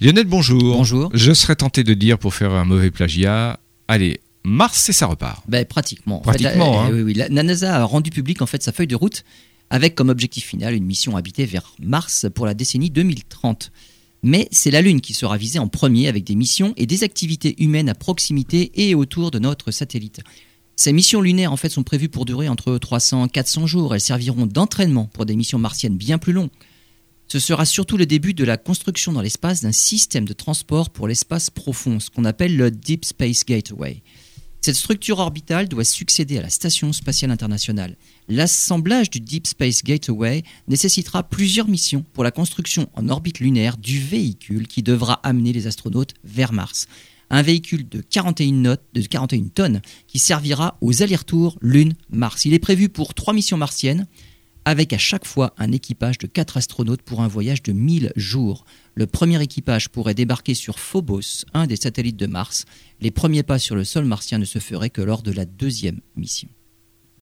Lionel, 0.00 0.26
bonjour. 0.26 0.76
Bonjour. 0.76 1.10
Je 1.12 1.32
serais 1.32 1.56
tenté 1.56 1.82
de 1.82 1.92
dire, 1.94 2.18
pour 2.18 2.32
faire 2.34 2.52
un 2.52 2.64
mauvais 2.64 2.90
plagiat, 2.90 3.58
allez, 3.88 4.20
Mars 4.44 4.88
et 4.88 4.92
ça 4.92 5.06
repart. 5.06 5.42
Ben, 5.48 5.64
pratiquement. 5.64 6.20
Pratiquement, 6.20 6.70
En 6.70 6.86
fait, 6.86 6.92
hein. 6.92 6.94
oui, 6.94 7.02
oui, 7.02 7.14
la, 7.14 7.28
la 7.28 7.42
NASA 7.42 7.76
a 7.76 7.84
rendu 7.84 8.10
public 8.10 8.40
en 8.40 8.46
fait 8.46 8.62
sa 8.62 8.72
feuille 8.72 8.86
de 8.86 8.94
route 8.96 9.24
avec 9.70 9.94
comme 9.94 10.08
objectif 10.08 10.46
final 10.46 10.74
une 10.74 10.84
mission 10.84 11.16
habitée 11.16 11.44
vers 11.44 11.74
Mars 11.82 12.26
pour 12.34 12.46
la 12.46 12.54
décennie 12.54 12.90
2030. 12.90 13.72
Mais 14.22 14.48
c'est 14.50 14.70
la 14.70 14.82
Lune 14.82 15.00
qui 15.00 15.14
sera 15.14 15.36
visée 15.36 15.58
en 15.58 15.68
premier 15.68 16.08
avec 16.08 16.24
des 16.24 16.34
missions 16.36 16.74
et 16.76 16.86
des 16.86 17.04
activités 17.04 17.60
humaines 17.62 17.88
à 17.88 17.94
proximité 17.94 18.70
et 18.74 18.94
autour 18.94 19.30
de 19.30 19.38
notre 19.38 19.70
satellite. 19.70 20.20
Ces 20.76 20.92
missions 20.92 21.20
lunaires 21.20 21.52
en 21.52 21.56
fait 21.56 21.68
sont 21.70 21.82
prévues 21.82 22.08
pour 22.08 22.24
durer 22.24 22.48
entre 22.48 22.78
300 22.78 23.26
et 23.26 23.28
400 23.30 23.66
jours. 23.66 23.94
Elles 23.94 24.00
serviront 24.00 24.46
d'entraînement 24.46 25.06
pour 25.12 25.26
des 25.26 25.34
missions 25.36 25.58
martiennes 25.58 25.96
bien 25.96 26.18
plus 26.18 26.32
longues. 26.32 26.50
Ce 27.30 27.38
sera 27.38 27.66
surtout 27.66 27.98
le 27.98 28.06
début 28.06 28.32
de 28.32 28.44
la 28.44 28.56
construction 28.56 29.12
dans 29.12 29.20
l'espace 29.20 29.60
d'un 29.60 29.72
système 29.72 30.24
de 30.24 30.32
transport 30.32 30.88
pour 30.88 31.06
l'espace 31.06 31.50
profond, 31.50 32.00
ce 32.00 32.08
qu'on 32.08 32.24
appelle 32.24 32.56
le 32.56 32.70
Deep 32.70 33.04
Space 33.04 33.44
Gateway. 33.44 34.02
Cette 34.62 34.76
structure 34.76 35.18
orbitale 35.18 35.68
doit 35.68 35.84
succéder 35.84 36.38
à 36.38 36.42
la 36.42 36.48
Station 36.48 36.90
spatiale 36.94 37.30
internationale. 37.30 37.98
L'assemblage 38.28 39.10
du 39.10 39.20
Deep 39.20 39.46
Space 39.46 39.84
Gateway 39.84 40.42
nécessitera 40.68 41.22
plusieurs 41.22 41.68
missions 41.68 42.02
pour 42.14 42.24
la 42.24 42.30
construction 42.30 42.88
en 42.94 43.10
orbite 43.10 43.40
lunaire 43.40 43.76
du 43.76 44.00
véhicule 44.00 44.66
qui 44.66 44.82
devra 44.82 45.20
amener 45.22 45.52
les 45.52 45.66
astronautes 45.66 46.14
vers 46.24 46.54
Mars. 46.54 46.86
Un 47.28 47.42
véhicule 47.42 47.86
de 47.86 48.00
41, 48.00 48.52
notes, 48.52 48.84
de 48.94 49.02
41 49.02 49.48
tonnes 49.48 49.82
qui 50.06 50.18
servira 50.18 50.78
aux 50.80 51.02
allers-retours 51.02 51.58
Lune-Mars. 51.60 52.46
Il 52.46 52.54
est 52.54 52.58
prévu 52.58 52.88
pour 52.88 53.12
trois 53.12 53.34
missions 53.34 53.58
martiennes 53.58 54.06
avec 54.68 54.92
à 54.92 54.98
chaque 54.98 55.26
fois 55.26 55.54
un 55.56 55.72
équipage 55.72 56.18
de 56.18 56.26
4 56.26 56.58
astronautes 56.58 57.00
pour 57.00 57.22
un 57.22 57.26
voyage 57.26 57.62
de 57.62 57.72
1000 57.72 58.12
jours. 58.16 58.66
Le 58.94 59.06
premier 59.06 59.42
équipage 59.42 59.88
pourrait 59.88 60.12
débarquer 60.12 60.52
sur 60.52 60.78
Phobos, 60.78 61.46
un 61.54 61.66
des 61.66 61.76
satellites 61.76 62.18
de 62.18 62.26
Mars. 62.26 62.66
Les 63.00 63.10
premiers 63.10 63.42
pas 63.42 63.58
sur 63.58 63.76
le 63.76 63.84
sol 63.84 64.04
martien 64.04 64.36
ne 64.36 64.44
se 64.44 64.58
feraient 64.58 64.90
que 64.90 65.00
lors 65.00 65.22
de 65.22 65.32
la 65.32 65.46
deuxième 65.46 66.02
mission. 66.16 66.50